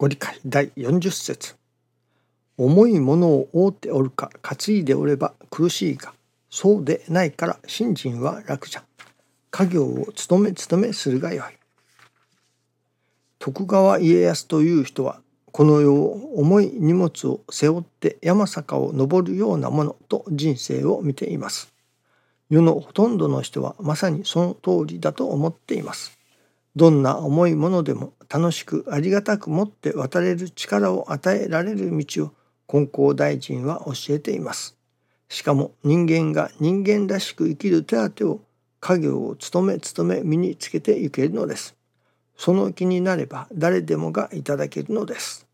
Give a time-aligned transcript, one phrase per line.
[0.00, 1.56] ご理解第40節。
[2.56, 6.14] 重いものを覆っておるか担いでおれば苦しいが
[6.48, 8.84] そうでないから信心は楽じゃ。
[9.50, 11.54] 家業を務め務めするがよい。
[13.38, 15.20] 徳川家康という人は
[15.52, 21.74] この世を重い荷物を背負って山坂を登るようなものと人生を見ています。
[22.48, 26.19] 世のほとんどの人はまさにその通りだと思っています。
[26.76, 32.32] どんな重いものでも楽しくありがたく持って渡れる力を与えられる道を
[32.68, 34.76] 金光大臣は教えています。
[35.28, 38.40] しかも人間が人間らしく生きる手当を
[38.80, 41.76] 家業を務め務め身につけていけるのです。
[42.36, 45.46] その気になれば誰でもがいただけるのです。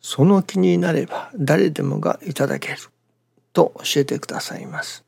[0.00, 2.76] その気になれば誰でもがいただける
[3.52, 5.05] と教えてくださいます。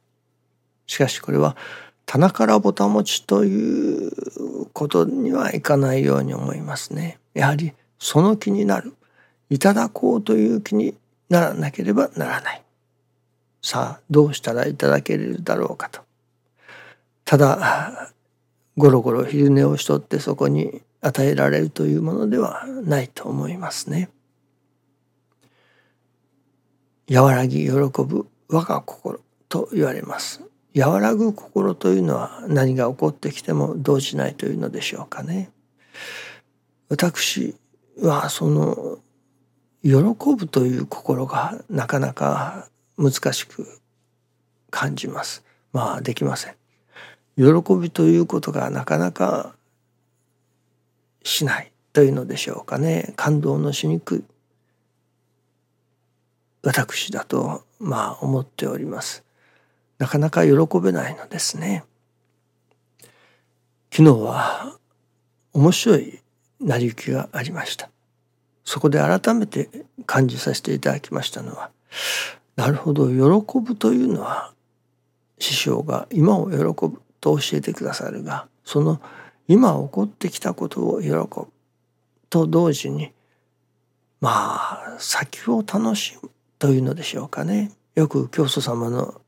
[0.89, 1.57] しかしこれは
[2.07, 4.11] 棚からぼたもちという
[4.73, 7.21] ことにはいかないように思いますね。
[7.35, 8.95] やはりその気になる。
[9.51, 10.95] いただこうという気に
[11.29, 12.63] ならなければならない。
[13.63, 16.01] さあどうしたらいただけるだろうかと。
[17.27, 18.11] ただ
[18.79, 24.09] ゴロゴロ昼寝をしとってそこに与えられるというものではないと思いますね。
[27.11, 29.21] 和らぎ喜ぶ我が心
[29.51, 30.48] と言われます。
[30.77, 35.51] 和らぐ心というのは何が起こってきても動じないというのでしょうかね。
[36.89, 37.55] 私
[38.01, 38.99] はその
[39.83, 39.93] 喜
[40.37, 43.81] ぶという心がなかなか難しく
[44.71, 45.45] 感じます。
[45.73, 46.55] まあできません。
[47.37, 47.45] 喜
[47.81, 49.55] びということがなかなか
[51.23, 53.13] しないというのでしょうかね。
[53.17, 54.25] 感動のしにくい
[56.63, 59.25] 私だとまあ思っております。
[59.99, 61.85] なかなか喜べないのですね。
[63.91, 64.79] 昨日は
[65.53, 66.21] 面白い
[66.61, 67.91] 成り行きがありました。
[68.69, 69.71] そこで改めて
[70.05, 71.71] 感じさせていただきましたのは
[72.55, 74.53] なるほど喜ぶというのは
[75.39, 79.01] 師匠が今を喜ぶと教えてくださるがその
[79.47, 81.27] 今起こってきたことを喜ぶ
[82.29, 83.11] と同時に
[84.21, 89.19] まあ先を楽しむというのでしょうかねよく教祖様の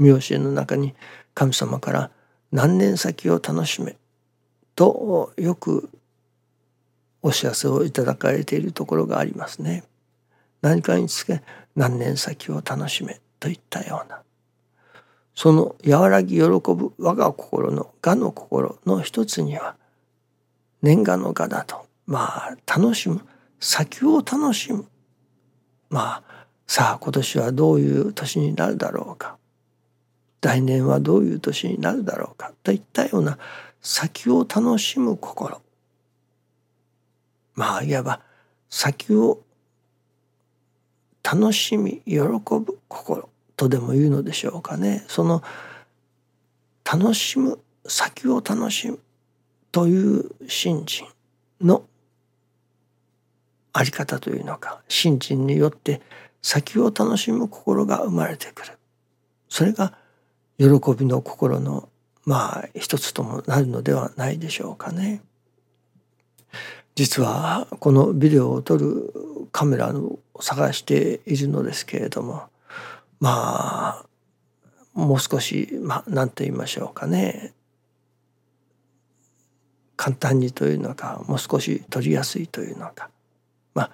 [0.00, 0.94] 見教えの中に
[1.34, 2.10] 神様から
[2.50, 3.96] 何年先を楽しめ
[4.74, 5.90] とよく
[7.22, 9.84] お知らせをいただかれているところがありますね。
[10.62, 11.42] 何かにつけ
[11.76, 14.22] 何年先を楽しめといったような。
[15.34, 19.76] その和らぎ喜ぶ我が心の我の心の一つには
[20.82, 21.86] 年賀の我だと。
[22.06, 23.20] まあ楽しむ
[23.60, 24.86] 先を楽しむ。
[25.90, 29.36] まあさあ今年はどういう年になるだろうか。
[30.40, 33.38] 来年はどういう年になるだろうかといったような
[33.82, 35.60] 先を楽しむ心。
[37.54, 38.20] まあいわば
[38.70, 39.42] 先を
[41.22, 43.28] 楽しみ喜ぶ心。
[43.56, 45.04] とでも言うのでしょうかね。
[45.06, 45.42] その
[46.90, 48.98] 楽しむ先を楽しむ
[49.70, 51.06] という信心
[51.60, 51.84] の
[53.72, 56.00] あり方というのか信心によって
[56.42, 58.78] 先を楽しむ心が生まれてくる。
[59.48, 59.99] それが
[60.60, 61.88] 喜びの心の
[62.26, 65.22] まあ一つともなるのではないでしょうかね。
[66.94, 72.42] 実はこのビデオを撮るカメラを探しているのですけれども
[73.20, 74.06] まあ
[74.92, 77.54] もう少しまあ何と言いましょうかね
[79.96, 83.08] 簡単にというのかもう少し撮りやすいというのか
[83.72, 83.90] まあ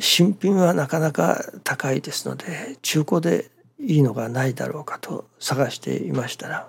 [0.00, 6.68] 新品はなかなか高いですので中古でいいのがないだろうかと探していましたら、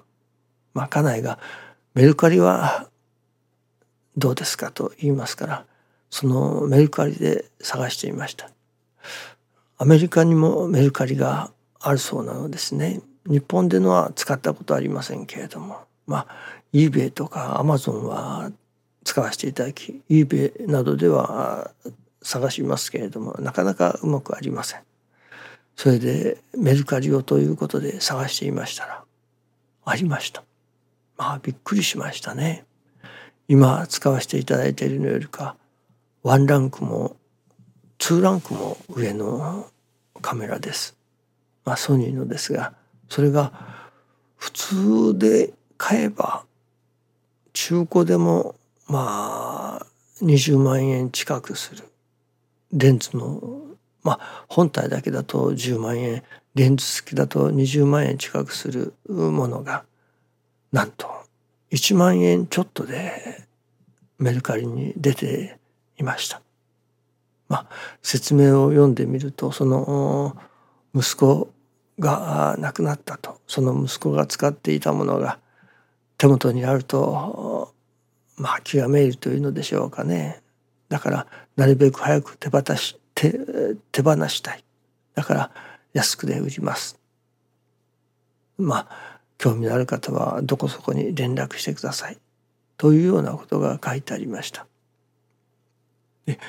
[0.74, 1.40] まあ、家内が
[1.96, 2.88] メルカリは
[4.18, 5.66] どうですかと言いますから
[6.10, 8.50] そのメルカリで探していました。
[9.78, 13.02] アメリカにもメルカリがあるそうなのですね。
[13.26, 16.28] 日本でのは使ったことありませんけれどもまあ
[16.74, 18.52] eBay とか Amazon は
[19.04, 21.72] 使わせていただき eBay などでは
[22.22, 24.82] 探しますけれどもなかなかうまくありません。
[25.80, 29.02] それでメルカリをということで探していましたら
[29.86, 30.44] ありました。
[31.16, 32.66] まあびっくりしましたね。
[33.48, 35.56] 今使わせていただいているのよりか
[36.22, 37.16] ワンランクも
[37.98, 39.68] ツーランクも上の
[40.22, 40.98] カメラです。
[41.64, 42.74] まあソニーのですが
[43.08, 43.54] それが
[44.36, 46.44] 普通で買えば
[47.54, 48.56] 中古でも
[48.90, 49.86] まあ
[50.22, 51.86] 20万円近くする
[52.74, 53.69] レンズの
[54.04, 56.24] まあ本体だけだと10万円
[56.56, 59.84] レンズ付きだと20万円近くするものが
[60.72, 61.08] なんと
[61.72, 63.48] 1万円ちょっとで
[64.18, 65.58] メルカリに出て
[65.98, 66.42] いました。
[67.48, 67.66] まあ
[68.02, 70.38] 説明を読んでみるとその
[70.94, 71.52] 息子
[72.00, 75.40] が亡くなったとその息子が使っていたものが
[76.18, 77.74] 手元にあると
[78.38, 80.42] まあ気がめいるというのでしょうかね
[80.88, 84.64] だからなるべく早く手渡し手手放したい。
[85.14, 85.52] だから
[85.92, 86.98] 安くで売ります。
[88.58, 92.18] まあ興味のある方はどこそこに連絡してください。
[92.78, 94.68] というようなことが書いてありました。
[96.26, 96.40] で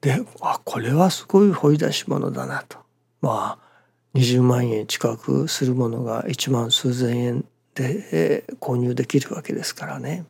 [0.00, 2.78] であこれはすごい掘り出し物だなと。
[3.20, 7.44] まあ20万円近くするものが1万数千円
[7.74, 10.24] で購入できるわけですからね。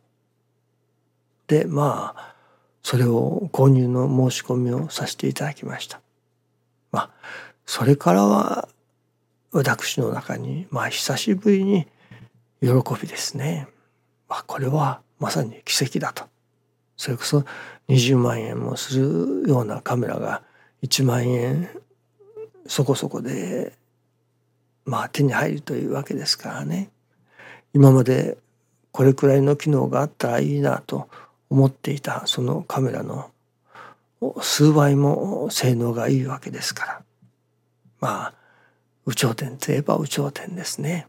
[1.47, 2.35] でまあ
[2.83, 6.01] それを購入の申し込みをさせていただきました。
[6.91, 7.09] まあ
[7.65, 8.67] それからは
[9.51, 11.87] 私の中にまあ久しぶりに
[12.61, 12.69] 喜
[13.01, 13.67] びですね。
[14.27, 16.25] まあ、これはまさに奇跡だと。
[16.95, 17.43] それこそ
[17.89, 20.43] 20万円もするようなカメラが
[20.83, 21.69] 1万円
[22.67, 23.73] そこそこで
[24.85, 26.89] まあ手に入るというわけですからね
[27.73, 28.37] 今まで
[28.91, 31.09] これくらいの機能があったらいいなと
[31.51, 33.29] 思っていたそのカメラの
[34.39, 37.01] 数倍も性能がいいわけですから
[37.99, 38.33] まあ
[39.05, 41.07] 有頂天といえば有頂天ですね。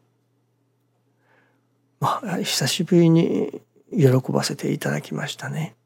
[2.00, 3.62] まあ久しぶりに
[3.92, 5.76] 喜ばせていただきましたね。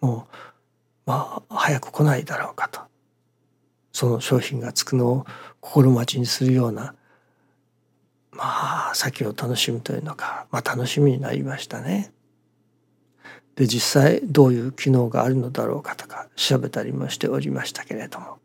[0.00, 0.36] もう
[1.06, 2.80] まあ早く来ないだろうかと
[3.92, 5.26] その商品がつくのを
[5.60, 6.94] 心待ちにするような
[8.30, 12.12] まあ先を楽しむというのか、まあ、楽しみになりましたね。
[13.56, 18.38] で実際どういう機能があるのだろうかとか調べたりもしておりましたけれども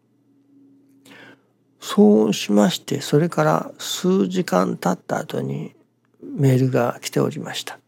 [1.79, 5.73] そうしましてそれから数時間経った後に
[6.21, 7.79] メールが来ておりました。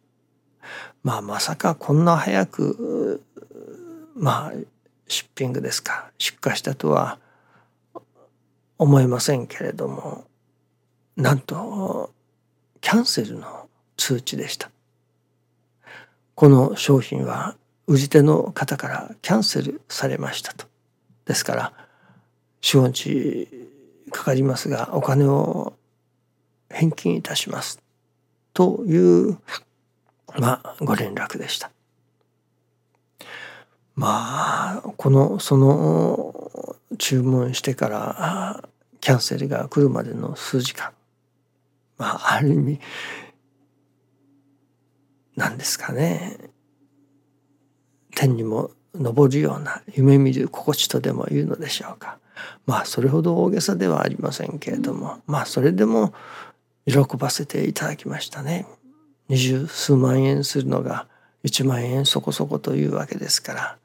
[1.03, 3.23] まあまさかこんな早く
[4.15, 4.53] まあ
[5.07, 7.19] シッピングですか出荷したとは
[8.77, 10.25] 思いませんけれども
[11.15, 12.13] なんと
[12.81, 14.71] キャンセルの通知でした
[16.39, 20.67] この商品は売り手の方からキャンセルされましたと。
[21.25, 21.73] ですから
[22.61, 23.49] 資本値
[24.09, 25.73] かかりますがお金を
[26.69, 27.83] 返金いたします
[28.53, 29.37] という
[30.39, 31.71] まあご連絡でした。
[33.95, 38.69] まあこのその注文してから
[39.01, 40.93] キャンセルが来るまでの数時間。
[41.97, 42.79] まあある意味
[45.39, 46.37] 何ですかね
[48.13, 52.19] 天にも昇るような夢見る心地とでも言うのでしょうか
[52.65, 56.13] まあそれほど大げさではありませんけれどもまあそれでも
[56.85, 58.65] 喜ばせていただきましたね。
[59.27, 61.07] 二十数万円するのが
[61.43, 63.77] 1万円そこそこというわけですから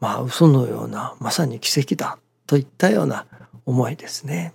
[0.00, 3.26] まあ嘘のようなまさに奇跡だといったような
[3.64, 4.54] 思いですね。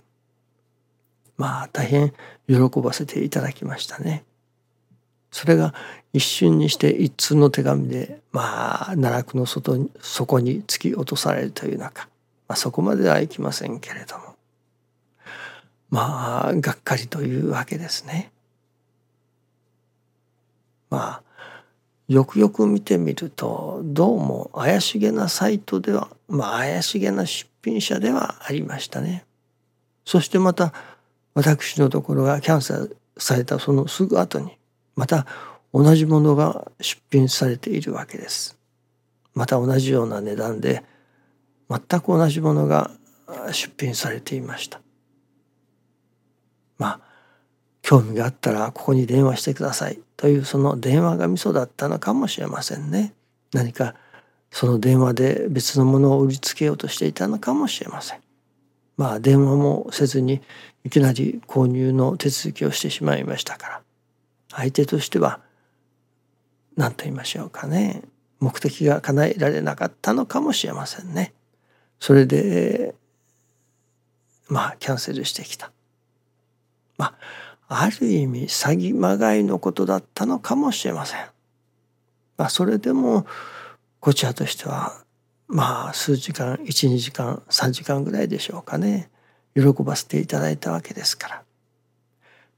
[1.36, 2.14] まあ大変
[2.48, 4.24] 喜ばせていただきましたね。
[5.36, 5.74] それが
[6.14, 12.08] 一瞬にして一通の手紙でまあ奈落の外に底に突き落とされるという中、
[12.48, 14.34] まあ、そこまではいきませんけれども
[15.90, 18.32] まあがっかりというわけですね。
[20.88, 21.22] まあ
[22.08, 29.26] よくよく見てみるとどうも怪しげなサイトではまあ怪しげな出品者ではありましたね。
[30.06, 30.72] そしてまた
[31.34, 34.56] 私のところがキャンセルされたそのすぐ後に
[34.96, 35.26] また
[35.72, 38.58] 同じものが出品されているわけです。
[39.34, 40.82] また同じような値段で
[41.68, 42.90] 全く同じものが
[43.52, 44.80] 出品されていました。
[46.78, 47.00] まあ
[47.82, 53.14] 興味があったらここに電話してくださいというその電話がミソだったのかもしれませんね。
[53.52, 53.94] 何か
[54.50, 58.20] その電話で別のものを売りつけようとしていたのかもしれません。
[58.96, 60.40] まあ電話もせずに
[60.84, 63.82] いきなり購入の手続きをしてしまいましたから
[64.56, 65.40] 相手としては
[66.76, 68.02] 何と言いましょうかね
[68.40, 71.32] 目的が叶えられなかったのかもしれませんね。
[72.00, 72.94] それで
[74.48, 75.72] まあキャンセルしてきた。
[76.98, 77.16] ま
[77.68, 81.20] あある意味詐欺まがいのことだったのかもしれません。
[82.36, 83.26] まあ、それでも
[84.00, 84.92] こちらとしては
[85.48, 89.10] まあ数時間12時間3時間ぐらいでしょうかね
[89.54, 91.42] 喜ばせていただいたわけですから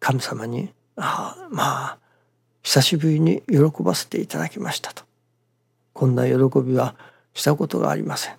[0.00, 1.98] 神様に「ああまあ
[2.62, 5.04] 久しぶりに喜ばせていただきました」と
[5.92, 6.94] こんな喜びは
[7.34, 8.36] したことがありません。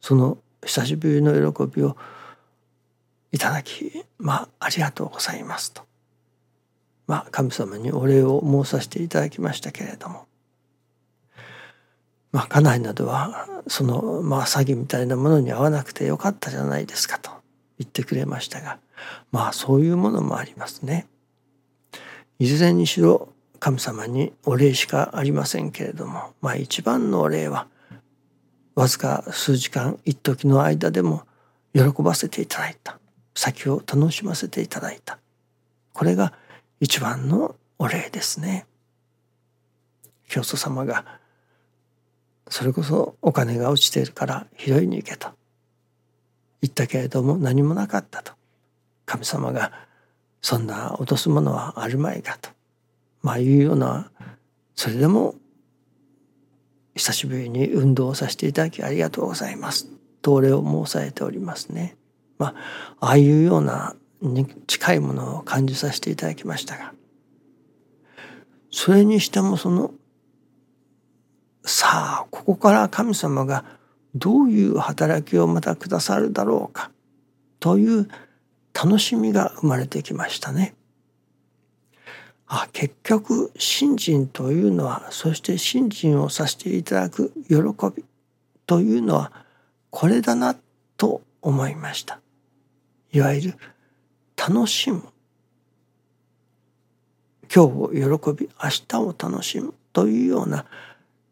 [0.00, 1.96] その久しぶりの喜びを
[3.30, 5.82] いただきまあありがとうございますと
[7.06, 10.26] まあ神様にお礼を申させていただきましたけれども
[12.30, 17.30] まあ家内などはそのまあ詐欺みたいなものに合わなくてよかったじゃないですかと
[17.78, 18.78] 言ってくれましたが
[19.30, 21.06] まあそういうものもありますね。
[22.38, 27.66] いずれにしろ神様にお礼しかありませんけれどもまあ一番のお礼は
[28.74, 31.24] わずか数時間一時の間でも
[31.74, 32.98] 喜ばせていただいた。
[33.34, 35.18] 先を楽しませていただいた。
[35.92, 36.32] これが
[36.80, 38.66] 一番のお礼ですね。
[40.28, 41.04] 教祖様が
[42.48, 45.28] それこそお金が落ちているから拾いに行けと
[46.62, 48.32] 言ったけれども何もなかったと。
[49.04, 49.72] 神様が
[50.42, 52.50] そんな落とすものはあるまいかと。
[53.22, 54.10] まあいうような
[54.74, 55.36] それでも
[56.94, 59.86] 久しぶりに運動をさせていただきありがとうございます。
[60.20, 61.96] とお礼を申されておりますね。
[62.38, 66.92] まあああいうようなに近いものを感じさせていただきましたが。
[68.70, 69.92] それにしてもその
[71.64, 73.64] さあここから神様が
[74.14, 76.90] どういう働きをまたくださるだろうか。
[77.60, 78.08] という
[78.74, 80.74] 楽しみが生まれてきましたね。
[82.46, 87.56] あ結局信心というのはそして信心をさせていただく喜
[87.94, 88.04] び
[88.66, 89.32] というのは
[89.90, 90.56] これだな
[90.96, 92.20] と思いました。
[93.12, 93.54] いわゆる
[94.36, 95.02] 楽しむ
[97.54, 100.64] 今日を喜び明日を楽しむというような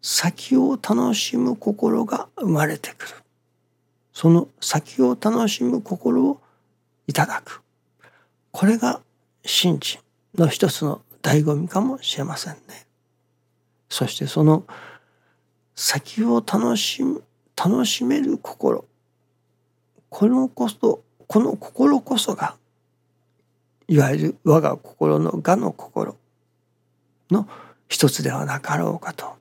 [0.03, 3.15] 先を楽しむ心が生まれてくる
[4.13, 6.41] その先を楽しむ心を
[7.11, 7.61] いただく
[8.53, 9.01] これが
[9.45, 10.01] 信心
[10.37, 12.87] の一つの醍醐味かもしれませんね。
[13.89, 14.63] そしてその
[15.75, 17.25] 先を楽しむ
[17.57, 18.85] 楽しめる心
[20.09, 22.55] このこそこの心こそが
[23.89, 26.17] いわゆる我が心の我の心
[27.29, 27.49] の
[27.89, 29.35] 一つではなかろうかと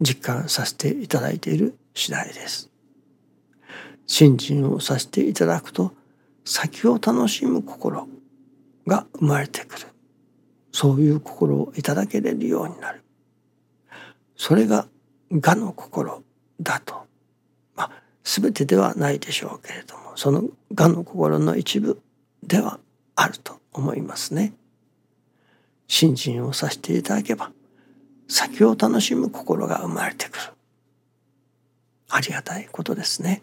[0.00, 2.70] 実感させていただいている次第です。
[4.06, 5.92] 信心をさせていただくと
[6.48, 8.08] 先を楽しむ心
[8.86, 9.86] が生まれてくる
[10.72, 13.02] そういう心をいただけれるようになる
[14.34, 14.88] それが
[15.30, 16.22] 我の心
[16.58, 16.94] だと
[17.76, 17.90] まあ
[18.24, 22.00] 全てではないでしょうけれどもその我の心の一部
[22.42, 22.80] では
[23.14, 24.54] あると思いますね。
[25.86, 27.52] 信心をさせていただけば
[28.26, 30.42] 先を楽しむ心が生まれてくる
[32.08, 33.42] ありがたいことですね。